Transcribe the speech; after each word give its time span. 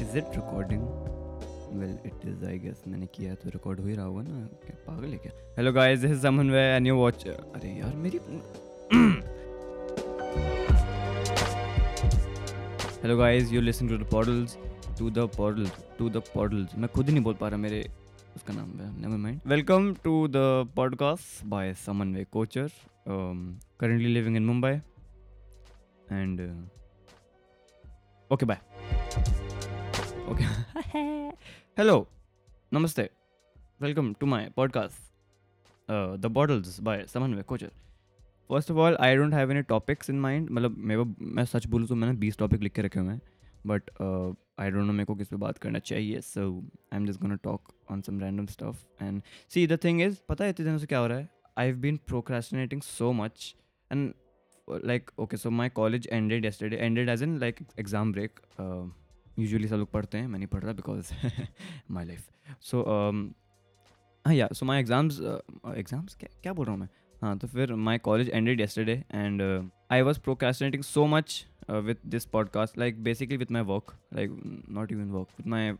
Is 0.00 0.16
it 0.18 0.24
recording 0.36 0.82
well 1.80 1.98
it 2.06 2.26
is 2.28 2.44
I 2.46 2.58
guess 2.58 2.82
मैंने 2.88 3.06
किया 3.14 3.34
तो 3.34 3.50
रिकॉर्ड 3.50 3.80
हो 3.80 3.86
ही 3.86 3.94
रहा 3.94 4.04
होगा 4.04 4.22
ना। 4.22 4.46
क्या 4.64 4.76
पागल 4.86 5.08
है 5.12 5.18
क्या? 5.18 5.32
Hello 5.56 5.72
guys 5.72 5.98
this 5.98 6.10
is 6.10 6.20
Samanvay 6.50 6.60
and 6.76 6.86
you 6.86 6.96
watch 6.96 7.26
अरे 7.28 7.72
यार 7.78 7.94
मेरी 7.96 8.18
hello 13.02 13.16
guys 13.18 13.52
you 13.52 13.60
listen 13.60 13.88
to 13.88 13.98
the 13.98 14.10
poddles 14.12 14.56
to 14.98 15.10
the 15.10 15.28
poddles 15.36 15.72
to 15.98 16.08
the 16.10 16.22
poddles 16.34 16.78
मैं 16.78 16.88
खुद 16.94 17.06
ही 17.06 17.12
नहीं 17.12 17.24
बोल 17.24 17.34
पा 17.40 17.48
रहा 17.48 17.58
मेरे 17.58 17.80
उसका 18.36 18.54
नाम। 18.54 18.70
है 18.80 18.90
never 19.00 19.16
mind 19.16 19.40
welcome 19.46 19.92
to 20.04 20.26
the 20.28 20.32
podcast 20.76 21.44
by 21.46 21.74
Samanvay 22.14 22.24
Kochar 22.32 22.70
currently 23.82 24.10
living 24.16 24.36
in 24.36 24.44
Mumbai. 24.48 24.70
And 26.08 26.40
uh, 26.40 26.52
okay 28.30 28.46
bye. 28.46 28.60
hello. 31.76 32.06
Namaste. 32.72 33.08
Welcome 33.80 34.14
to 34.20 34.26
my 34.26 34.48
podcast 34.56 34.94
uh, 35.88 36.16
the 36.16 36.30
bottles 36.30 36.80
by 36.80 36.94
samanvay 37.14 37.44
kocher 37.44 37.70
first 38.48 38.70
of 38.70 38.78
all 38.78 38.96
I 39.00 39.16
don't 39.16 39.34
have 39.34 39.50
any 39.50 39.62
topics 39.62 40.10
in 40.10 40.20
mind 40.20 40.50
मतलब 40.50 40.76
मेरे 40.78 41.04
को 41.04 41.24
मैं 41.24 41.44
सच 41.44 41.66
बोलूँ 41.66 41.88
तो 41.88 41.94
मैंने 41.94 42.14
बीस 42.14 42.38
topic 42.38 42.62
लिख 42.62 42.72
के 42.72 42.82
रखे 42.82 43.00
हुए 43.00 43.12
हैं। 43.12 43.20
बट 43.66 43.90
आई 44.58 44.70
डोंट 44.70 44.86
नो 44.86 44.92
मेरे 44.92 45.04
को 45.04 45.14
किस 45.14 45.28
पे 45.28 45.36
बात 45.36 45.58
करना 45.58 45.78
चाहिए 45.78 46.20
so 46.20 46.64
I 46.92 46.96
am 46.96 47.06
just 47.06 47.20
gonna 47.20 47.34
talk 47.34 47.72
on 47.90 48.00
some 48.00 48.20
random 48.20 48.46
stuff 48.46 49.04
and 49.04 49.22
see 49.54 49.66
the 49.66 49.78
thing 49.84 50.02
is 50.02 50.18
पता 50.28 50.44
है 50.44 50.50
इतने 50.50 50.66
दिनों 50.66 50.78
से 50.78 50.86
क्या 50.86 50.98
हो 50.98 51.06
रहा 51.06 51.18
है? 51.18 51.28
I 51.58 51.66
have 51.66 51.76
been 51.76 51.96
procrastinating 51.96 52.82
so 52.82 53.12
much 53.12 53.54
and 53.92 54.12
like 54.88 55.10
okay 55.18 55.38
so 55.40 55.50
my 55.50 55.68
college 55.68 56.06
ended 56.16 56.44
yesterday. 56.44 56.78
Ended 56.78 57.08
as 57.08 57.22
in 57.22 57.32
like 57.40 57.62
exam 57.76 58.12
break. 58.12 58.38
Uh, 58.58 58.84
usually 59.38 59.68
सब 59.68 59.76
लोग 59.76 59.90
पढ़ते 59.92 60.18
हैं, 60.18 60.26
मैं 60.28 60.38
नहीं 60.38 60.48
पढ़ 60.48 60.62
रहा 60.62 60.72
बिकॉज़ 60.72 61.12
माई 61.90 62.04
लाइफ 62.04 62.28
सो 62.62 62.82
हाँ 64.26 64.34
yeah 64.34 64.48
so 64.52 64.66
my 64.66 64.80
exams 64.80 65.20
exams 65.76 66.14
क्या 66.14 66.28
क्या 66.42 66.52
बोल 66.52 66.66
रहा 66.66 66.72
हूँ 66.72 66.80
मैं? 66.80 66.88
हाँ 67.22 67.36
तो 67.38 67.48
फिर 67.48 67.74
my 67.74 67.98
college 67.98 68.28
ended 68.30 68.60
yesterday 68.60 68.92
and 69.14 69.42
I 69.92 70.02
was 70.02 70.18
procrastinating 70.20 70.82
so 70.82 71.06
much 71.06 71.44
with 71.70 71.96
this 72.06 72.24
podcast 72.26 72.78
like 72.78 73.02
basically 73.04 73.36
with 73.36 73.50
my 73.52 73.62
work 73.62 73.92
like 74.14 74.30
not 74.70 74.92
even 74.92 75.10
work 75.10 75.28
with 75.38 75.46
my 75.46 75.70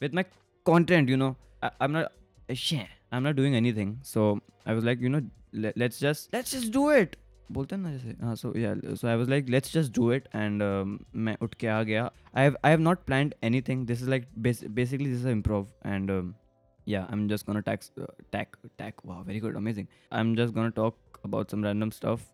with 0.00 0.14
my 0.14 0.24
content 0.66 1.10
you 1.10 1.16
know 1.16 1.34
I 1.64 1.70
am 1.82 1.90
not 1.90 2.04
I 2.50 3.16
am 3.16 3.22
not 3.22 3.36
doing 3.36 3.54
anything 3.72 4.00
so 4.02 4.32
I 4.68 4.74
was 4.74 4.84
like 4.84 5.02
you 5.02 5.08
know 5.08 5.20
let's 5.54 6.00
just 6.00 6.34
let's 6.34 6.56
just 6.56 6.72
do 6.72 6.90
it 6.92 7.16
बोलते 7.52 7.76
हैं 7.76 7.82
ना 7.82 7.92
जैसे 7.92 8.16
हाँ 8.22 8.34
so 8.34 8.52
yeah 8.58 8.74
so 8.94 9.08
I 9.08 9.16
was 9.16 9.28
like 9.28 9.48
let's 9.48 9.74
just 9.74 9.94
do 9.96 10.12
it 10.12 10.28
and 10.34 10.62
मैं 11.16 11.36
उठ 11.42 11.54
के 11.54 11.66
आ 11.66 11.82
गया। 11.82 12.10
I 12.36 12.50
I 12.64 12.70
have 12.70 12.80
not 12.80 13.04
planned 13.04 13.34
anything 13.44 13.86
this 13.86 14.02
is 14.02 14.10
like 14.10 14.28
basically 14.38 15.10
this 15.12 15.26
improv 15.26 15.68
and 15.86 16.34
yeah 16.88 17.10
i'm 17.14 17.20
just 17.30 17.46
gonna 17.48 17.60
tax 17.66 17.90
uh, 18.02 18.06
tack 18.34 18.56
tack 18.80 19.02
wow 19.08 19.18
very 19.26 19.40
good 19.42 19.58
amazing. 19.58 19.86
I'm 20.20 20.30
just 20.38 20.54
gonna 20.56 20.72
talk 20.78 21.18
about 21.28 21.52
some 21.54 21.66
random 21.66 21.92
stuff 21.98 22.24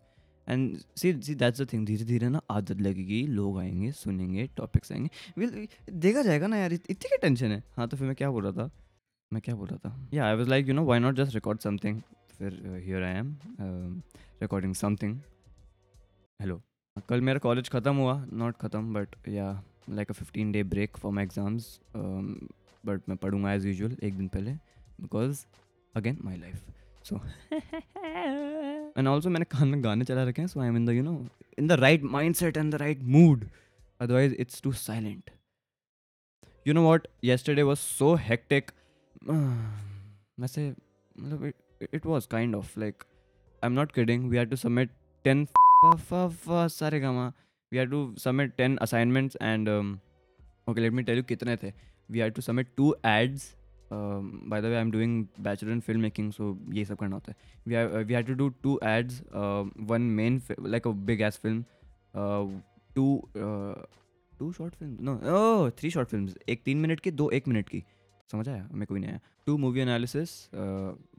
and 0.47 0.77
see 0.97 1.11
see 1.21 1.35
that's 1.35 1.61
the 1.61 1.67
thing 1.73 1.85
धीरे 1.85 2.05
धीरे 2.05 2.29
ना 2.29 2.41
आदत 2.51 2.81
लगेगी 2.81 3.21
लोग 3.27 3.59
आएँगे 3.59 3.91
सुनेंगे 3.91 4.47
topics 4.57 4.91
आएँगे। 4.91 5.09
Will 5.37 5.67
देखा 5.91 6.21
जाएगा 6.21 6.47
ना 6.47 6.57
यार 6.57 6.73
इतनी 6.73 6.93
क्या 6.93 7.17
टेंशन 7.21 7.51
है? 7.51 7.63
हाँ 7.77 7.87
तो 7.87 7.97
फिर 7.97 8.07
मैं 8.07 8.15
क्या 8.15 8.29
बोल 8.31 8.43
रहा 8.43 8.51
था? 8.51 8.69
मैं 9.33 9.41
क्या 9.41 9.55
बोल 9.55 9.67
रहा 9.67 9.77
था? 9.77 10.07
Yeah 10.13 10.25
I 10.25 10.35
was 10.35 10.49
like 10.49 10.67
you 10.67 10.73
know 10.73 10.85
why 10.85 10.99
not 10.99 11.15
just 11.15 11.35
record 11.35 11.59
something 11.59 12.01
फिर 12.39 12.53
here 12.85 13.03
I 13.03 13.13
am 13.13 13.35
recording 14.41 14.73
something 14.75 15.15
hello 16.39 16.61
कल 17.09 17.21
मेरा 17.21 17.39
कॉलेज 17.39 17.69
ख़त्म 17.69 17.95
हुआ 17.95 18.13
नॉट 18.33 18.57
ख़त्म 18.57 18.93
but 18.93 19.27
yeah 19.29 19.51
like 19.89 20.09
a 20.09 20.13
fifteen 20.13 20.51
day 20.51 20.63
break 20.65 20.97
for 20.97 21.11
my 21.11 21.23
exams 21.23 21.79
but 21.95 23.09
मैं 23.09 23.17
पढ़ूँगा 23.17 23.53
एज 23.53 23.65
यूजल 23.65 23.97
एक 24.03 24.17
दिन 24.17 24.27
पहले 24.27 24.51
because 25.01 25.45
again 25.95 26.17
my 26.23 26.37
life 26.37 26.71
so 27.03 27.21
and 28.97 29.07
also 29.07 29.29
मैंने 29.29 29.45
कान 29.51 29.67
में 29.67 29.83
गाने 29.83 30.05
चला 30.05 30.23
रखे 30.23 30.41
हैं 30.41 30.47
so 30.47 30.59
I 30.61 30.67
am 30.67 30.77
in 30.77 30.85
the 30.85 30.89
you 30.91 31.03
know 31.03 31.19
in 31.59 31.67
the 31.67 31.79
right 31.81 32.03
mindset 32.35 32.57
and 32.57 32.73
the 32.73 32.75
right 32.77 33.03
mood 33.15 33.47
otherwise 33.99 34.33
it's 34.35 34.61
too 34.61 34.71
silent 34.79 35.31
you 36.65 36.73
know 36.73 36.83
what 36.83 37.07
yesterday 37.23 37.63
was 37.63 37.79
so 37.79 38.13
hectic 38.23 38.71
वैसे 39.29 40.73
मतलब 41.15 41.51
it 41.79 42.05
was 42.05 42.25
kind 42.27 42.55
of 42.55 42.75
like 42.75 43.05
i'm 43.63 43.73
not 43.73 43.93
kidding 43.93 44.29
we 44.29 44.37
had 44.37 44.51
to 44.51 44.57
submit 44.57 44.89
10 45.23 45.47
sare 46.69 46.99
gama 46.99 47.33
we 47.71 47.77
had 47.77 47.91
to 47.91 48.13
submit 48.17 48.57
10 48.57 48.77
assignments 48.81 49.35
and 49.39 49.69
um, 49.69 50.01
okay 50.67 50.81
let 50.81 50.93
me 50.93 51.03
tell 51.03 51.15
you 51.15 51.23
kitne 51.23 51.55
the 51.63 51.73
we 52.09 52.19
had 52.19 52.35
to 52.35 52.41
submit 52.41 52.67
two 52.75 52.95
ads 53.03 53.55
um, 53.91 54.43
by 54.53 54.61
the 54.61 54.69
way 54.69 54.77
i'm 54.77 54.91
doing 54.91 55.27
bachelor 55.37 55.71
in 55.71 55.81
filmmaking 55.81 56.33
so 56.33 56.57
ye 56.79 56.83
sab 56.89 56.99
karna 57.03 57.19
hota 57.19 57.31
hai 57.31 57.37
we 57.65 57.77
have, 57.79 57.93
uh, 57.93 58.03
we 58.07 58.17
had 58.19 58.27
to 58.31 58.35
do 58.41 58.49
two 58.63 58.79
ads 58.95 59.21
uh, 59.33 59.63
one 59.93 60.09
main 60.21 60.39
fi- 60.39 60.59
like 60.75 60.89
a 60.91 60.93
big 61.11 61.21
ass 61.21 61.37
film 61.45 61.63
uh, 62.15 62.45
two 62.95 63.11
uh, 63.45 63.75
two 64.41 64.51
short 64.57 64.75
films 64.75 64.99
no 65.09 65.19
oh 65.37 65.69
three 65.81 65.93
short 65.97 66.11
films 66.15 66.35
एक 66.55 66.63
तीन 66.65 66.77
minute 66.85 66.99
की 67.07 67.11
दो 67.21 67.29
एक 67.39 67.47
minute 67.47 67.69
की 67.69 67.83
समझ 68.29 68.47
आया? 68.49 68.67
मैं 68.71 68.87
कोई 68.87 68.99
नहीं 68.99 69.11
आया। 69.11 69.19
To 69.47 69.57
movie 69.57 69.79
analysis 69.79 70.31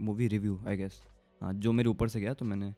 movie 0.00 0.26
review 0.28 0.60
I 0.68 0.76
guess 0.76 1.02
हाँ 1.40 1.52
जो 1.54 1.72
मेरे 1.72 1.88
ऊपर 1.88 2.08
से 2.08 2.20
गया 2.20 2.34
तो 2.34 2.44
मैंने 2.44 2.74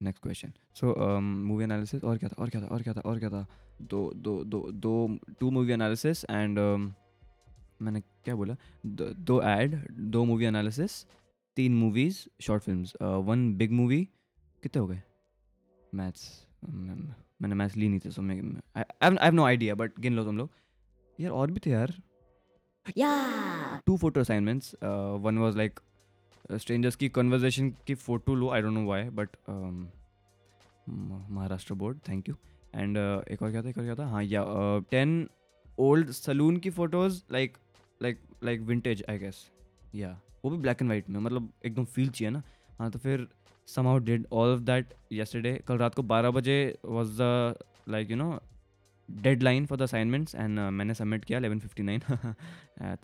next 0.00 0.22
question 0.22 0.52
so 0.76 1.20
movie 1.20 1.64
analysis 1.64 2.04
और 2.04 2.18
क्या 2.18 2.28
था, 2.28 2.36
और 2.38 2.50
क्या 2.50 2.60
था, 2.60 2.66
और 2.66 2.82
क्या 2.82 2.94
था, 2.94 3.00
और 3.00 3.18
क्या 3.18 3.30
था? 3.30 3.46
दो 3.82 4.12
दो 4.16 4.42
दो 4.44 4.60
दो 4.72 5.18
टू 5.40 5.50
मूवी 5.50 5.72
एनालिसिस 5.72 6.24
एंड 6.24 6.58
मैंने 7.82 8.00
क्या 8.00 8.34
बोला? 8.34 8.56
दो 8.86 9.40
एड 9.42 9.76
दो 9.92 10.24
मूवी 10.24 10.44
एनालिसिस 10.44 11.04
तीन 11.56 11.74
movies 11.74 12.18
short 12.42 12.62
film 12.62 13.06
one 13.26 13.52
big 13.56 13.72
movie 13.72 14.02
कितने 14.62 14.80
हो 14.80 14.86
गए? 14.86 15.02
मैथ्स 15.92 16.28
मैंने 16.64 17.54
मैथ्स 17.54 17.76
ली 17.76 17.88
नहीं 17.88 18.00
थी 18.04 18.10
सो 18.10 18.22
मैं 18.22 18.40
I 18.76 19.10
have 19.14 19.34
no 19.34 19.44
idea 19.44 19.74
but 19.74 20.00
गिन 20.00 20.14
लो 20.16 20.24
तुम 20.24 20.38
लोग। 20.38 20.50
यार, 21.18 21.32
और 21.32 21.50
भी 21.50 21.60
थे 21.66 21.70
यार। 21.70 21.94
Two 23.86 23.96
photo 23.98 24.20
assignments. 24.20 24.74
Uh, 24.82 25.16
one 25.20 25.40
was 25.40 25.56
strangers 26.52 26.96
की 26.96 27.08
कन्वर्जेशन 27.08 27.70
की 27.86 27.94
photo 27.94 28.34
low 28.34 28.48
I 28.50 28.62
don't 28.62 28.74
know 28.74 28.84
why 28.86 29.04
but 29.10 29.28
Maharashtra 30.88 31.74
board 31.74 31.98
thank 32.08 32.28
you 32.28 32.34
and 32.74 32.96
एक 33.30 33.42
और 33.42 33.50
क्या 33.50 33.62
था 33.62 33.68
एक 33.68 33.78
और 33.78 33.84
क्या 33.84 33.94
था 33.94 34.06
हाँ 34.06 34.22
या 34.24 34.42
टेन 34.90 35.28
ओल्ड 35.78 36.10
सलून 36.10 36.56
की 36.56 36.70
photos 36.70 37.20
like 37.32 37.56
like 38.00 38.20
like 38.44 38.60
vintage 38.60 39.04
I 39.10 39.18
guess 39.18 39.44
या 39.94 40.18
वो 40.44 40.50
भी 40.50 40.56
ब्लैक 40.58 40.82
एंड 40.82 40.90
वाइट 40.90 41.08
में 41.10 41.20
मतलब 41.20 41.52
एकदम 41.64 41.84
फील 41.86 42.08
चाहिए 42.08 42.30
ना 42.30 42.42
हाँ 42.78 42.90
तो 42.90 42.98
फिर 42.98 43.26
somehow 43.86 43.98
did 44.00 44.26
all 44.32 44.54
of 44.54 44.60
that 44.62 44.94
yesterday 45.12 45.54
कल 45.68 45.78
रात 45.78 45.94
को 45.94 46.02
बारह 46.04 46.30
बजे 46.30 46.58
was 46.84 47.16
the 47.22 47.54
like 47.88 48.10
you 48.10 48.16
know 48.16 48.32
deadline 49.08 49.66
for 49.66 49.78
the 49.78 49.82
assignments 49.82 50.34
and 50.34 50.58
मैंने 50.58 50.94
सबमिट 50.94 51.24
किया 51.24 51.38
eleven 51.38 51.58
fifty 51.60 51.82
nine 51.82 52.00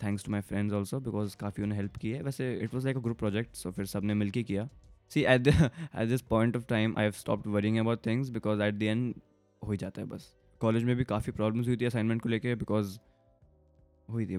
thanks 0.03 0.25
to 0.25 0.31
my 0.31 0.41
friends 0.41 0.73
also 0.73 0.99
because 1.01 1.35
काफ़ी 1.39 1.63
उन्हें 1.63 1.79
हेल्प 1.79 1.97
की 1.97 2.11
है. 2.11 2.21
वैसे 2.23 2.53
it 2.63 2.73
was 2.73 2.85
like 2.85 2.97
a 2.97 3.01
group 3.01 3.17
project 3.19 3.55
so 3.55 3.71
फिर 3.71 3.85
सबने 3.85 4.13
मिल 4.13 4.29
के 4.31 4.43
किया 4.43 4.67
see 5.11 5.23
at 5.23 5.47
at 5.47 6.07
this 6.09 6.21
point 6.29 6.55
of 6.57 6.65
time 6.69 6.95
I 6.97 7.03
have 7.03 7.11
stop 7.13 7.47
worrying 7.47 7.77
about 7.77 8.05
things 8.05 8.29
because 8.31 8.61
at 8.63 8.73
the 8.75 8.83
end 8.83 9.13
हो 9.61 9.71
ही 9.71 9.77
जाता 9.77 10.01
है 10.01 10.07
बस. 10.07 10.33
कॉलेज 10.61 10.83
में 10.83 10.95
भी 10.95 11.03
काफ़ी 11.05 11.31
प्रॉब्लम्स 11.31 11.67
हुई 11.67 11.77
थी 11.77 11.85
असाइनमेंट 11.85 12.21
को 12.21 12.29
लेकर 12.29 12.55
बिकॉज़ 12.55 12.97
हुई 14.09 14.25
थी. 14.25 14.37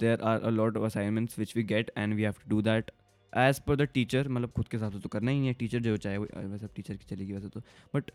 There 0.00 0.20
are 0.22 0.40
a 0.40 0.50
lot 0.50 0.76
of 0.76 0.84
assignments 0.84 1.38
which 1.38 1.56
we 1.56 1.62
get 1.64 1.90
and 1.98 2.14
we 2.14 2.22
have 2.22 2.34
to 2.42 2.50
do 2.50 2.62
that 2.62 2.90
as 3.32 3.60
per 3.66 3.76
the 3.76 3.82
teacher 3.94 4.28
मतलब 4.28 4.50
खुद 4.56 4.68
के 4.68 4.76
हिसाब 4.76 4.92
से 4.92 4.98
तो 5.00 5.08
करना 5.08 5.30
ही 5.30 5.46
है. 5.46 5.52
टीचर 5.54 5.80
जो 5.80 5.96
चाहे 5.96 6.18
वैसे 6.18 6.66
टीचर 6.76 6.96
की 6.96 7.14
चलेगी 7.14 7.32
वैसे 7.32 7.48
तो. 7.48 7.60
But 7.94 8.10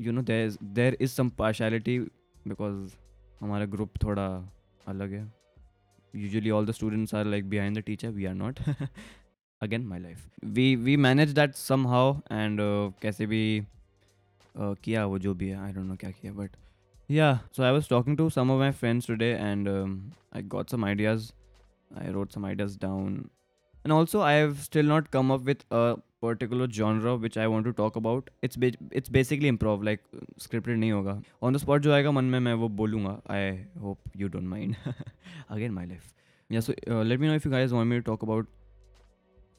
you 0.00 0.12
know 0.12 0.22
there 0.22 0.56
there 0.62 0.96
is 1.00 1.10
some 1.10 1.28
partiality 1.38 1.98
because 2.48 2.94
हमारा 3.40 3.64
ग्रुप 3.66 3.92
थोड़ा 4.04 4.26
अलग 4.86 5.12
है। 5.12 5.32
Usually 6.14 6.50
all 6.50 6.66
the 6.66 6.70
students 6.70 7.14
are 7.14 7.24
like 7.24 7.48
behind 7.48 7.78
the 7.78 7.82
teacher 7.82 8.10
we 8.10 8.24
are 8.24 8.34
not 8.34 8.60
again 9.62 9.86
my 9.86 9.98
life 9.98 10.28
we 10.44 10.74
we 10.76 10.96
manage 10.96 11.30
that 11.30 11.54
somehow 11.86 12.14
and 12.32 12.60
कैसे 13.02 13.26
भी 13.26 13.60
uh, 13.60 14.76
किया 14.82 15.04
वो 15.06 15.18
जो 15.18 15.34
भी 15.34 15.48
है 15.48 15.56
आई 15.56 15.72
डोंट 15.72 15.86
नो 15.86 15.96
क्या 15.96 16.10
किया 16.10 16.32
but 16.32 16.56
yeah 17.10 17.34
so 17.56 17.62
I 17.62 17.72
was 17.72 17.88
talking 17.90 18.16
to 18.16 18.28
some 18.30 18.52
my 18.52 18.70
friends 18.72 19.06
today 19.06 19.30
and 19.32 19.68
I 20.36 20.42
got 20.42 20.70
some 20.70 20.84
ideas 20.84 21.32
I 21.98 22.12
wrote 22.12 22.32
some 22.32 22.46
ideas 22.46 22.78
down 22.78 23.14
and 23.76 23.92
also 23.92 24.20
I 24.20 24.36
have 24.36 24.54
still 24.54 24.88
not 24.88 25.08
come 25.08 25.32
up 25.34 25.40
with 25.40 25.66
particular 26.22 26.66
genre 26.76 27.08
which 27.18 27.38
I 27.38 27.46
want 27.46 27.66
to 27.66 27.72
talk 27.74 27.96
about 27.98 28.30
it's 28.44 28.58
it's 28.62 29.10
basically 29.12 29.48
improv 29.48 29.82
like 29.82 30.02
scripted 30.38 30.78
नहीं 30.78 30.92
होगा। 30.92 31.20
On 31.42 31.54
the 31.54 31.56
spot 31.58 31.82
जो 31.82 31.92
आएगा 31.92 32.10
मन 32.10 32.24
में, 32.24 32.38
मैं 32.40 32.54
वो 32.54 32.68
बोलूँगा। 32.70 33.20
I 33.30 33.50
hope 33.80 34.16
you 34.16 34.28
don't 34.28 34.44
mind 34.44 34.74
again 35.50 35.72
my 35.72 35.86
life 35.86 36.12
yeah 36.50 36.60
so 36.60 37.02
let 37.02 37.20
me 37.20 37.26
know 37.26 37.34
if 37.34 37.46
you 37.46 37.52
guys 37.52 37.74
want 37.74 37.90
me 37.90 38.00
talk 38.00 38.24
about 38.24 38.48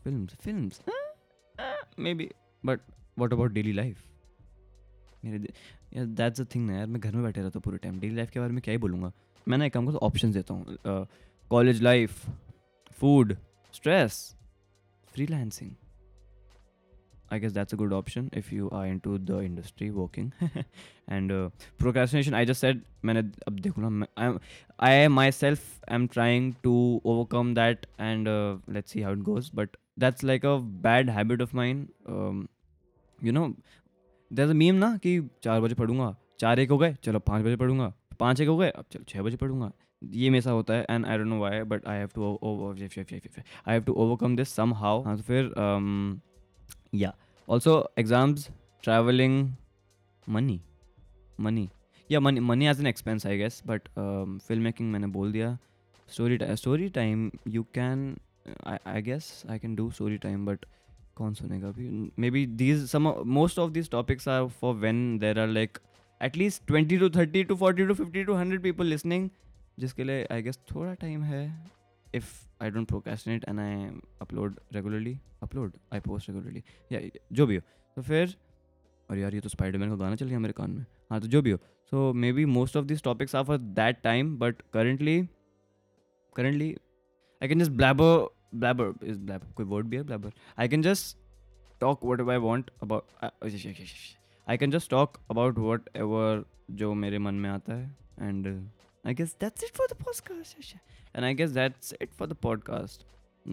film 0.03 0.25
film 0.43 0.69
maybe 2.13 2.29
but 2.63 2.79
what 3.19 3.33
about 3.33 3.51
daily 3.51 3.73
life 3.73 4.03
मेरे 5.25 6.05
that's 6.05 6.41
a 6.41 6.43
thing 6.53 6.65
ना 6.67 6.77
यार। 6.77 6.85
मैं 6.87 7.01
घर 7.01 7.15
में 7.15 7.23
बैठे 7.23 7.41
रहता 7.41 7.51
हूँ 7.55 7.61
पूरे 7.63 7.77
टाइम 7.77 7.99
डेली 7.99 8.15
लाइफ 8.15 8.29
के 8.31 8.39
बारे 8.39 8.53
में 8.53 8.61
क्या 8.61 8.71
ही 8.71 8.77
बोलूँगा? 8.77 9.11
मैं 9.47 9.57
ना 9.57 9.65
एक 9.65 9.73
काम 9.73 9.85
को 9.85 9.97
ऑप्शन 10.05 10.31
देता 10.31 10.53
हूँ। 10.53 11.07
College 11.51 11.81
life 11.81 12.25
food 12.99 13.35
stress 13.73 14.35
freelancing 15.27 15.71
i 17.34 17.36
guess 17.42 17.52
that's 17.56 17.74
a 17.74 17.76
good 17.80 17.92
option 17.98 18.26
if 18.38 18.48
you 18.54 18.66
are 18.78 18.86
into 18.86 19.12
the 19.28 19.36
industry 19.44 19.86
working 19.98 20.24
and 21.16 21.32
uh, 21.36 21.44
procrastination 21.84 22.34
i 22.40 22.42
just 22.50 22.64
said 22.66 22.80
मैंने 23.04 23.20
अब 23.48 23.58
देखो 23.66 23.80
ना 23.82 23.88
मैं- 23.90 24.08
I'm, 24.24 24.38
I 24.88 25.08
myself 25.18 25.62
am 25.98 26.08
trying 26.16 26.50
to 26.66 26.74
overcome 27.12 27.54
that 27.60 27.86
and 28.08 28.28
uh, 28.32 28.56
let's 28.76 28.94
see 28.96 29.04
how 29.06 29.12
it 29.18 29.22
goes 29.28 29.48
but 29.60 29.78
that's 30.04 30.26
like 30.32 30.44
a 30.50 30.58
bad 30.88 31.12
habit 31.18 31.40
of 31.46 31.54
mine 31.60 31.80
um, 32.16 32.42
you 33.28 33.32
know 33.38 33.46
there's 34.30 34.50
a 34.50 34.58
meme 34.64 34.78
ना 34.84 34.96
कि 35.06 35.14
चार 35.44 35.60
बजे 35.60 35.74
पढ़ूंगा 35.80 36.14
चार 36.40 36.60
एक 36.60 36.70
हो 36.70 36.78
गए 36.78 36.94
चलो 37.04 37.18
पाँच 37.30 37.44
बजे 37.44 37.56
पढ़ूंगा 37.64 37.92
पाँच 38.20 38.40
एक 38.40 38.48
हो 38.48 38.56
गए 38.56 38.70
अब 38.70 38.84
चलो 38.92 39.04
छः 39.08 39.22
बजे 39.22 39.36
पढ़ूंगा 39.44 39.70
ये 40.22 40.30
मेरे 40.30 40.42
साथ 40.42 40.52
होता 40.52 40.74
है 40.74 40.86
and 40.90 41.06
I 41.06 41.18
don't 41.18 41.28
know 41.28 41.38
why 41.40 41.62
but 41.72 41.86
I 41.88 41.98
have 41.98 42.08
to 42.14 42.22
I 43.68 43.74
have 43.74 43.82
to 43.84 43.92
overcome 44.04 44.36
this 44.36 44.54
somehow 44.82 45.02
हाँ 45.04 45.16
तो 45.16 45.22
yeah 46.93 47.13
also 47.47 47.73
exams 47.99 48.49
travelling 48.83 49.49
money 50.27 50.59
money 51.39 51.67
yeah 52.09 52.19
money 52.19 52.39
money 52.41 52.67
as 52.67 52.79
an 52.79 52.87
expense 52.87 53.25
I 53.27 53.37
guess 53.37 53.61
but 53.67 53.87
film 53.89 54.63
making 54.63 54.91
मैंने 54.91 55.07
बोल 55.07 55.31
दिया। 55.31 55.57
Story 56.09 56.37
story 56.55 56.89
time 56.89 57.29
you 57.47 57.63
can 57.75 58.15
I 58.67 59.01
guess 59.01 59.43
I 59.49 59.59
can 59.59 59.75
do 59.75 59.89
story 59.91 60.17
time 60.17 60.45
but 60.45 60.65
कौन 61.15 61.33
सुनेगा 61.33 61.67
अभी? 61.67 61.89
Maybe 62.31 62.45
these 62.45 62.85
some 62.89 63.13
most 63.27 63.59
of 63.59 63.71
these 63.71 63.89
topics 63.91 64.27
are 64.27 64.47
for 64.61 64.75
when 64.75 65.17
there 65.19 65.39
are 65.39 65.47
like 65.47 65.77
at least 66.21 66.65
twenty 66.67 66.97
two 66.97 67.09
thirty 67.09 67.43
two 67.43 67.55
forty 67.55 67.85
two 67.87 67.93
fifty 67.93 68.23
two 68.23 68.33
hundred 68.33 68.61
people 68.63 68.85
listening 68.85 69.29
जिसके 69.79 70.03
लिए 70.03 70.25
I 70.31 70.41
guess 70.41 70.59
थोड़ा 70.71 70.93
time 70.93 71.23
है। 71.23 71.47
If 72.17 72.33
I 72.63 72.69
don't 72.69 72.87
procrastinate 72.87 73.45
and 73.49 73.59
I 73.59 73.85
upload 74.21 74.59
regularly 74.73 75.17
upload 75.43 75.73
I 75.93 75.99
post 75.99 76.29
regularly 76.29 76.63
या 76.91 76.99
जो 77.31 77.47
भी 77.47 77.55
हो। 77.55 77.61
तो 77.95 78.01
फिर, 78.01 78.35
और 79.09 79.17
यार 79.17 79.35
ये 79.35 79.39
तो 79.41 79.49
स्पाइडरमैन 79.49 79.89
का 79.89 79.95
गाना 79.95 80.15
चल 80.15 80.27
गया 80.27 80.39
मेरे 80.39 80.53
कान 80.53 80.71
में। 80.71 80.85
हाँ 81.11 81.19
तो 81.21 81.27
जो 81.27 81.41
भी 81.41 81.51
हो। 81.51 81.57
So 81.91 82.13
maybe 82.33 82.45
most 82.45 82.77
of 82.77 82.85
this 82.85 83.03
topics 83.03 83.35
are 83.35 83.43
for 83.43 83.57
that 83.57 84.01
time 84.01 84.35
but 84.37 84.61
currently 84.73 85.21
currently 86.35 86.69
I 87.41 87.47
can 87.47 87.59
just 87.59 87.71
blabber 87.71 88.27
blabber 88.55 89.05
is 89.05 89.19
blabber 89.19 89.51
कोई 89.51 89.65
वर्ड 89.65 89.87
भी 89.87 89.97
है? 89.97 90.03
Blabber 90.03 90.31
I 90.59 90.67
can 90.67 90.81
just 90.81 91.17
talk 91.81 92.05
what 92.05 92.21
I 92.29 92.37
want 92.37 92.71
about 92.83 93.03
I 94.47 94.57
can 94.57 94.71
just 94.71 94.89
talk 94.89 95.17
about 95.31 95.59
whatever 95.95 96.45
जो 96.71 96.93
मेरे 96.93 97.19
मन 97.19 97.35
में 97.35 97.49
आता 97.49 97.73
है 97.73 97.95
and 98.19 98.47
I 99.09 99.13
guess 99.13 99.33
that's 99.41 99.63
it 99.63 99.75
for 99.75 99.85
the 99.89 99.95
podcast. 99.95 100.73
And 101.13 101.25
I 101.25 101.31
guess 101.31 101.51
that's 101.57 101.93
it 102.05 102.13
for 102.13 102.27
the 102.27 102.35
podcast. 102.35 103.05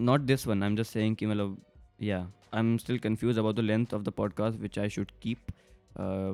Not 0.07 0.25
this 0.27 0.45
one. 0.45 0.63
I'm 0.67 0.75
just 0.79 0.95
saying 0.95 1.15
कि 1.15 1.27
मतलब 1.27 1.55
yeah, 2.07 2.25
I'm 2.51 2.77
still 2.79 2.99
confused 3.05 3.39
about 3.43 3.55
the 3.55 3.63
length 3.63 3.93
of 3.93 4.03
the 4.07 4.11
podcast 4.11 4.59
which 4.59 4.77
I 4.77 4.87
should 4.95 5.13
keep. 5.25 5.53
Uh, 5.97 6.33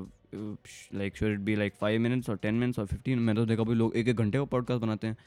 like 1.02 1.16
should 1.16 1.34
it 1.34 1.46
be 1.46 1.56
like 1.56 1.78
five 1.84 2.00
minutes 2.02 2.30
or 2.30 2.38
ten 2.48 2.60
minutes 2.64 2.80
or 2.80 2.88
fifteen? 2.94 3.20
मैंने 3.28 3.40
तो 3.42 3.46
देखा 3.46 3.64
भाई 3.64 3.76
लोग 3.76 3.96
एक 3.98 4.08
एक 4.08 4.16
घंटे 4.16 4.38
का 4.38 4.50
podcast 4.58 4.82
बनाते 4.86 5.08
हैं. 5.08 5.18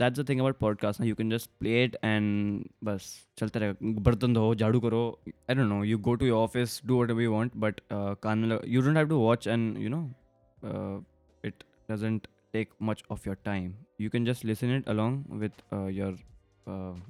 That's 0.00 0.18
the 0.20 0.26
thing 0.30 0.40
about 0.44 0.58
podcast. 0.64 1.00
ना 1.00 1.06
you 1.06 1.20
can 1.20 1.36
just 1.36 1.50
play 1.62 1.76
it 1.84 1.98
and 2.10 2.66
बस 2.84 3.12
चलते 3.38 3.58
रहेगा 3.58 4.00
बर्तन 4.08 4.34
धो 4.34 4.54
झाड़ू 4.54 4.80
करो 4.80 5.02
I 5.50 5.54
don't 5.54 5.68
know. 5.74 5.82
You 5.92 5.98
go 6.08 6.16
to 6.22 6.30
your 6.32 6.42
office, 6.48 6.80
do 6.92 7.02
whatever 7.02 7.26
you 7.26 7.34
want, 7.38 7.60
but 7.66 7.84
uh, 7.90 8.14
कान 8.22 8.38
में 8.38 8.58
don't 8.82 8.96
have 8.96 9.10
to 9.10 9.18
watch 9.28 9.46
and 9.56 9.76
you 9.86 9.90
know 9.96 10.04
uh, 10.70 11.00
it 11.50 11.64
doesn't 11.92 12.28
take 12.54 12.70
much 12.82 13.02
of 13.10 13.28
your 13.28 13.36
time 13.44 13.74
you 14.00 14.10
can 14.10 14.24
just 14.24 14.44
listen 14.44 14.76
it 14.76 14.88
along 14.88 15.32
with 15.40 15.62
your 15.92 16.18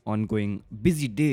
ongoing 0.30 0.58
busy 0.82 1.08
day 1.20 1.30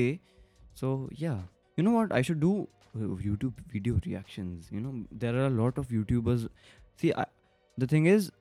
so 0.80 1.10
yeah 1.20 1.34
you 1.80 1.84
know 1.86 1.92
what 1.92 2.14
I 2.14 2.24
should 2.24 2.40
do 2.40 2.54
YouTube 2.98 3.54
video 3.74 3.96
reactions 4.06 4.70
you 4.74 4.80
know 4.80 4.92
there 5.14 5.36
are 5.36 5.46
a 5.46 5.56
lot 5.56 5.80
of 5.80 5.94
YouTubers 5.94 6.48
see 7.02 7.12
the 7.78 7.92
thing 7.92 8.08
is 8.08 8.32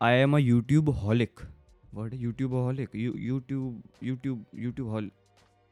I 0.00 0.14
am 0.18 0.36
a 0.36 0.38
YouTubeholic 1.02 1.40
word 1.94 2.14
YouTubeholic 2.54 2.94
YouTube 2.94 3.82
YouTube 4.02 4.44
YouTube 4.54 4.88
hole 4.88 5.10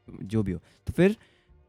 जो 0.07 0.43
भी 0.43 0.51
हो। 0.51 0.59
तो 0.87 0.93
फिर 0.93 1.15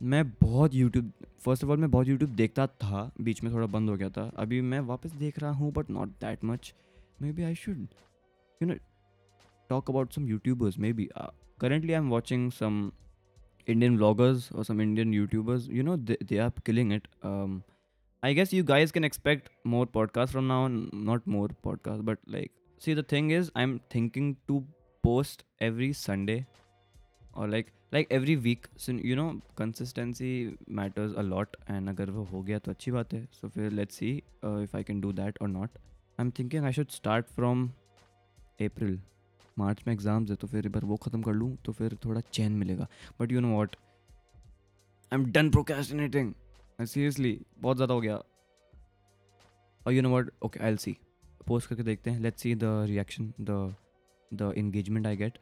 मैं 0.01 0.25
बहुत 0.43 0.75
YouTube 0.75 1.11
first 1.45 1.65
of 1.65 1.71
all 1.73 1.79
मैं 1.79 1.91
बहुत 1.91 2.09
YouTube 2.09 2.31
देखता 2.37 2.67
था। 2.67 3.11
बीच 3.21 3.43
में 3.45 3.53
थोड़ा 3.53 3.67
बंद 3.67 3.91
हो 3.91 3.97
गया 3.97 4.09
था। 4.11 4.31
अभी 4.37 4.61
मैं 4.61 4.81
वापस 4.89 5.13
देख 5.13 5.39
रहा 5.39 5.51
हूँ 5.53 5.73
but 5.73 5.91
not 5.91 6.09
that 6.21 6.45
much 6.45 6.73
maybe 7.20 7.46
I 7.46 7.54
should, 7.54 7.88
you 8.60 8.68
know, 8.68 8.78
talk 9.70 9.90
about 9.90 10.14
some 10.14 10.28
YouTubers. 10.28 10.78
Maybe 10.78 11.10
uh, 11.16 11.28
currently 11.60 11.94
I'm 11.94 12.10
watching 12.10 12.52
some 12.52 12.94
Indian 13.66 13.98
vloggers 13.98 14.50
or 14.56 14.64
some 14.64 14.80
Indian 14.80 15.14
YouTubers. 15.14 15.68
You 15.68 15.84
know, 15.84 15.96
they, 15.96 16.18
they 16.26 16.40
are 16.40 16.52
killing 16.64 16.92
it. 16.92 17.08
Um, 17.24 17.64
I 18.22 18.34
guess 18.34 18.52
you 18.52 18.64
guys 18.64 18.92
can 18.92 19.04
expect 19.04 19.50
more 19.64 19.86
podcasts 19.86 20.30
from 20.30 20.48
now 20.48 20.64
on. 20.64 20.90
Not 20.94 21.26
more 21.26 21.50
podcasts, 21.64 22.04
but 22.04 22.18
like, 22.28 22.52
see, 22.80 22.94
the 22.94 23.04
thing 23.04 23.32
is, 23.32 23.52
I'm 23.56 23.80
thinking 23.90 24.38
to 24.48 24.66
post 25.04 25.44
every 25.62 25.94
Sunday 25.94 26.46
or 27.34 27.48
like 27.48 27.72
like 27.92 28.08
every 28.12 28.36
week. 28.36 28.68
So 28.76 28.92
you 28.92 29.16
know, 29.16 29.42
consistency 29.56 30.58
matters 30.68 31.14
a 31.16 31.24
lot. 31.24 31.56
And 31.68 31.90
अगर 31.90 32.10
वो 32.12 32.24
हो 32.32 32.42
गया 32.44 32.60
तो 32.60 32.72
अच्छी 32.72 32.92
बात 32.92 33.14
है. 33.14 33.28
So 33.42 33.50
फिर 33.50 33.72
let's 33.72 34.02
see 34.02 34.24
uh, 34.44 34.58
if 34.68 34.76
I 34.76 34.84
can 34.84 35.02
do 35.02 35.14
that 35.22 35.40
or 35.42 35.48
not. 35.48 35.80
I 36.19 36.25
am 36.25 36.31
thinking 36.39 36.65
I 36.65 36.73
should 36.73 36.91
start 36.91 37.27
from 37.35 37.67
April 38.67 39.01
March 39.59 39.83
में 39.87 39.93
एग्ज़ाम्स 39.95 40.31
है 40.31 40.37
तो 40.37 40.47
फिर 40.47 40.67
एक 40.67 40.73
बार 40.73 40.85
वो 40.85 40.97
ख़त्म 41.05 41.23
कर 41.23 41.33
लूँ 41.33 41.57
तो 41.65 41.73
फिर 41.73 41.97
थोड़ा 42.05 42.21
चैन 42.33 42.53
मिलेगा। 42.59 42.87
But 43.21 43.33
you 43.33 43.41
know 43.41 43.55
what 43.57 43.77
I 45.13 45.19
am 45.19 45.25
done 45.33 45.51
procrastinating 45.51 46.33
seriously 46.81 47.41
बहुत 47.59 47.77
ज़्यादा 47.77 47.95
हो 47.95 48.01
गया। 48.01 48.17
और 49.87 49.93
you 49.93 50.03
know 50.03 50.11
what 50.11 50.33
okay 50.45 50.61
I'll 50.71 50.77
see 50.77 50.97
post 51.47 51.69
करके 51.69 51.83
देखते 51.83 52.11
हैं। 52.11 52.21
Let's 52.21 52.43
see 52.43 52.55
the 52.55 52.65
reaction 52.89 53.33
the 53.41 53.75
the 54.31 54.53
engagement 54.57 55.07
I 55.07 55.17
get 55.17 55.39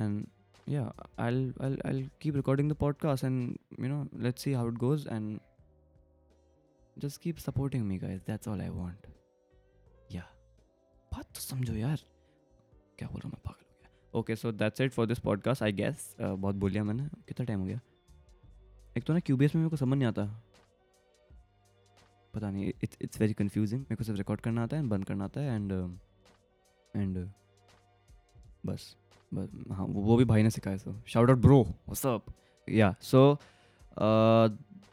and 0.00 0.26
yeah, 0.72 0.84
i'll 1.22 1.42
i'll 1.66 1.74
i'll 1.88 1.98
keep 2.24 2.36
recording 2.36 2.68
the 2.68 2.76
podcast 2.82 3.26
and, 3.28 3.58
you 3.84 3.90
know, 3.90 3.98
let's 4.26 4.46
see 4.46 4.54
how 4.58 4.62
it 4.70 4.78
goes 4.84 5.04
and 5.16 5.40
just 6.96 7.20
keep 7.26 7.42
supporting 7.46 7.84
me, 7.88 7.98
guys. 7.98 8.22
That's 8.30 8.52
all 8.52 8.62
i 8.68 8.70
want. 8.70 9.10
yeah 9.10 9.13
बात 11.14 11.24
तो 11.24 11.40
समझो 11.40 11.74
यार। 11.74 12.00
क्या 12.98 13.08
बोल 13.08 13.20
रहा 13.20 13.28
हूँ 13.28 13.32
मैं? 13.32 13.40
पागल 13.44 13.64
हो 13.64 13.76
गया। 13.80 14.18
Okay 14.18 14.36
so 14.36 14.52
that's 14.52 14.80
it 14.80 14.92
for 14.92 15.06
this 15.06 15.18
podcast 15.18 15.62
I 15.62 15.72
guess 15.72 16.16
बहुत 16.20 16.54
बोल 16.54 16.70
लिया 16.70 16.84
मैंने। 16.84 17.08
कितना 17.28 17.46
टाइम 17.46 17.60
हो 17.60 17.66
गया? 17.66 17.80
एक 18.96 19.04
तो 19.04 19.12
ना 19.12 19.20
क्यूबीएस 19.20 19.54
में 19.54 19.62
मेरे 19.62 19.70
को 19.70 19.76
समझ 19.76 19.98
नहीं 19.98 20.08
आता। 20.08 20.24
पता 22.34 22.50
नहीं 22.50 22.72
इट्स 22.82 22.96
इट्स 23.00 23.20
वेरी 23.20 23.32
कंफ्यूजिंग 23.32 23.80
मेरे 23.80 23.96
को 23.96 24.04
सिर्फ़ 24.04 24.18
रिकॉर्ड 24.18 24.40
करना 24.40 24.62
आता 24.62 24.76
है 24.76 24.82
and 24.82 24.90
बंद 24.90 25.04
करना 25.04 25.24
आता 25.24 25.40
है 25.40 25.54
एंड 25.56 25.72
एंड 26.96 27.18
बस 28.66 28.96
बस 29.34 29.48
हाँ 29.72 29.86
वो 29.88 30.16
भी 30.16 30.24
भाई 30.24 30.42
ने 30.42 30.50
सिखाया 30.50 30.76
so 30.76 30.94
shout 31.06 31.30
out 31.30 31.38
bro 31.38 31.62
up 31.88 32.34
yeah 32.68 32.94
so 33.00 33.38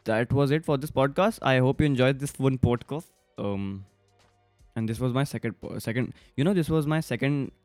that 0.04 0.32
was 0.36 0.52
it 0.54 0.64
for 0.66 0.76
this 0.82 0.92
podcast. 0.92 1.40
I 1.48 1.58
hope 1.64 1.80
you 1.82 1.88
enjoyed 1.88 2.22
this 2.22 2.32
one 2.46 2.56
podcast. 2.58 3.08
Um 4.76 4.86
this 4.86 4.98
this 4.98 5.04
was 5.04 5.14
my 5.14 5.24
second 5.24 6.12
you 6.38 6.44
know 6.44 6.54
this 6.54 6.68
know, 6.68 6.80
this 6.80 6.88
was 6.88 6.88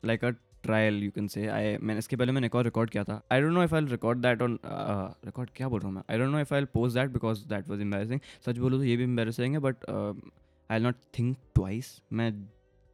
like 0.04 0.24
a 0.24 0.30
trial 0.62 1.02
you 1.02 1.10
can 1.10 1.26
say 1.28 1.46
I 1.46 1.76
मैंने, 1.78 1.98
इसके 1.98 2.16
पहले 2.16 2.32
मैंने 2.32 2.46
एक 2.46 2.54
और 2.54 2.64
record 2.64 2.90
किया 2.90 3.02
था। 3.04 3.20
I 3.32 3.40
don't 3.40 3.52
know 3.52 3.62
if 3.62 3.74
I 3.74 3.84
record 3.86 4.18
that 4.18 4.42
on 4.42 4.58
record 4.64 5.50
क्या 5.56 5.68
बोल 5.68 5.80
रहा 5.80 5.88
हूँ 5.88 5.94
मैं? 5.96 6.02
I 6.10 6.18
don't 6.18 6.30
know 6.30 6.40
if 6.40 6.54
I 6.54 6.64
post 6.74 6.96
that 6.96 7.10
because 7.10 7.44
that 7.48 7.68
was 7.68 7.80
embarrassing 7.80 8.20
सच 8.46 8.58
बोलो 8.58 8.78
तो 8.78 8.84
ये 8.84 8.96
भी 8.96 9.04
एम्बेरसिंग 9.04 9.54
है 9.54 9.60
but 9.60 9.84
I 10.70 10.78
not 10.78 10.96
think 11.18 11.36
twice 11.54 12.00
मैं 12.12 12.32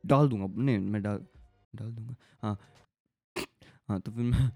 डाल 0.05 0.29
दूँगा। 0.29 0.47
नहीं, 0.63 0.79
मैं 0.79 1.03
डाल 1.03 1.25
डाल 1.77 1.91
दूँगा। 1.91 2.15
हाँ। 2.43 2.59
हाँ 3.89 4.01
तो 4.01 4.13
फिर 4.13 4.25
मैं 4.25 4.51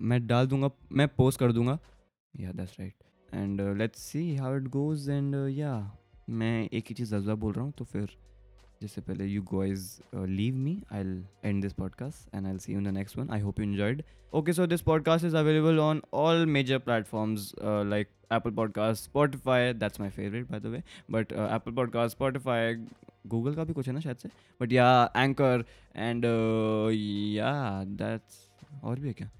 मैं 0.00 0.26
डाल 0.26 0.46
दूँगा, 0.46 0.70
मैं 0.92 1.08
पोस्ट 1.08 1.40
कर 1.40 1.52
दूँगा। 1.52 1.78
Yeah 2.34 2.52
that's 2.52 2.80
right 2.80 2.94
and 3.28 3.60
let's 3.78 4.02
see 4.02 4.34
how 4.36 4.56
it 4.56 4.68
goes 4.70 5.08
and 5.10 5.34
yeah 5.50 5.74
मैं 6.30 6.68
एक 6.68 6.84
ही 6.88 6.94
चीज़ 6.94 7.14
जज्बा 7.14 7.34
बोल 7.34 7.52
रहा 7.52 7.64
हूँ 7.64 7.72
तो 7.78 7.84
फिर 7.84 8.16
जिससे 8.80 9.00
पहले 9.00 9.26
you 9.26 9.42
guys 9.42 10.00
leave 10.14 10.54
me 10.54 10.82
I 10.92 11.00
and 11.44 11.62
this 11.62 11.72
podcast 11.72 12.34
and 12.34 12.46
I 12.46 12.58
see 12.58 12.72
in 12.72 12.84
the 12.84 12.88
next 12.88 13.16
one 13.16 13.30
I 13.30 13.40
hope 13.40 13.60
you 13.60 13.66
enjoyed 13.66 14.02
okay 14.34 14.52
so 14.52 14.66
this 14.66 14.82
podcast 14.82 15.24
is 15.24 15.36
available 15.36 15.78
on 15.78 16.02
all 16.14 16.46
major 16.46 16.78
platforms 16.78 17.54
like 17.62 18.08
Apple 18.32 18.50
podcast 18.50 19.04
Spotify 19.04 19.72
that's 19.72 20.00
my 20.00 20.10
favourite 20.10 20.50
by 20.50 20.60
the 20.60 20.66
way 20.66 20.82
but 21.10 21.32
Apple 21.32 21.72
podcast 21.72 22.16
Spotify 22.16 22.74
Google 23.26 23.54
का 23.54 23.64
भी 23.64 23.72
कुछ 23.72 23.86
है 23.86 23.94
ना 23.94 24.00
शायद 24.00 24.16
से? 24.16 24.28
But 24.60 24.72
या 24.72 25.12
Anchor 25.16 25.64
and 25.96 26.24
या 27.34 27.84
that's 27.84 28.50
और 28.82 29.00
भी 29.00 29.08
है 29.08 29.14
क्या? 29.14 29.30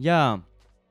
Yeah 0.00 0.44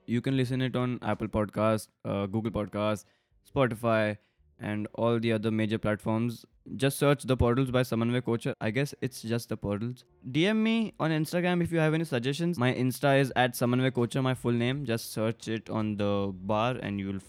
you 0.09 0.21
can 0.21 0.33
listen 0.33 0.61
it 0.61 0.75
on 0.75 0.99
Apple 1.05 1.27
podcast 1.27 1.89
Google 2.07 2.49
podcast 2.49 3.07
Spotify 3.47 4.13
and 4.59 4.87
all 4.95 5.19
the 5.19 5.31
other 5.31 5.51
major 5.51 5.77
platforms. 5.77 6.45
Just 6.75 6.99
search 6.99 7.23
the 7.23 7.35
portals 7.35 7.71
by 7.71 7.81
Samanvay 7.81 8.21
Kocher. 8.21 8.53
I 8.61 8.69
guess 8.71 8.93
it's 9.01 9.21
just 9.21 9.49
the 9.49 9.57
portals. 9.57 10.03
DM 10.31 10.57
me 10.57 10.93
on 10.99 11.11
Instagram 11.11 11.63
if 11.63 11.71
you 11.71 11.79
have 11.79 11.93
any 11.93 12.03
suggestions. 12.03 12.59
My 12.59 12.73
Insta 12.73 13.19
is 13.19 13.33
at 13.35 13.53
Samanvay 13.53 13.91
Kocher, 13.91 14.21
my 14.21 14.33
full 14.33 14.51
name. 14.51 14.85
Just 14.85 15.11
search 15.13 15.47
it 15.47 15.69
on 15.69 15.95
the 15.97 16.31
bar 16.33 16.75
and 16.81 16.99
you'll 16.99 17.19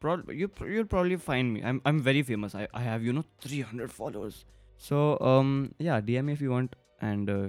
pro- 0.00 0.22
you 0.30 0.50
you'll 0.66 0.84
probably 0.86 1.16
find 1.16 1.52
me. 1.52 1.62
I'm 1.62 1.82
I'm 1.84 2.00
very 2.00 2.22
famous. 2.22 2.54
I, 2.54 2.68
I 2.72 2.80
have 2.80 3.02
you 3.02 3.12
know 3.12 3.24
300 3.42 3.92
followers. 3.92 4.44
So 4.78 5.18
um 5.20 5.74
yeah, 5.78 6.00
DM 6.00 6.24
me 6.26 6.32
if 6.32 6.40
you 6.40 6.50
want 6.50 6.76
and 7.00 7.28
uh, 7.28 7.46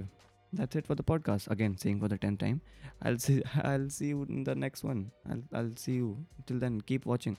that's 0.52 0.76
it 0.76 0.86
for 0.86 0.94
the 0.94 1.02
podcast. 1.02 1.50
Again, 1.50 1.76
saying 1.78 2.00
for 2.00 2.08
the 2.08 2.18
tenth 2.18 2.40
time. 2.40 2.60
I'll 3.02 3.18
see 3.18 3.42
I'll 3.62 3.88
see 3.88 4.08
you 4.08 4.24
in 4.28 4.44
the 4.44 4.54
next 4.54 4.84
one. 4.84 5.10
I'll 5.30 5.42
I'll 5.54 5.72
see 5.76 5.92
you. 5.94 6.26
Till 6.46 6.58
then, 6.58 6.80
keep 6.82 7.06
watching. 7.06 7.38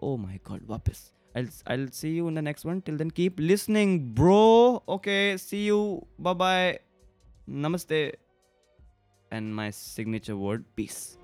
Oh 0.00 0.16
my 0.16 0.40
god, 0.44 0.62
wapis. 0.66 1.10
I'll 1.34 1.52
I'll 1.66 1.88
see 1.92 2.10
you 2.10 2.26
in 2.28 2.34
the 2.34 2.42
next 2.42 2.64
one. 2.64 2.82
Till 2.82 2.96
then, 2.96 3.10
keep 3.10 3.38
listening, 3.38 4.12
bro. 4.14 4.82
Okay, 4.88 5.36
see 5.36 5.64
you. 5.66 6.06
Bye 6.18 6.34
bye. 6.34 6.78
Namaste. 7.48 8.14
And 9.30 9.54
my 9.54 9.70
signature 9.70 10.36
word, 10.36 10.64
peace. 10.74 11.16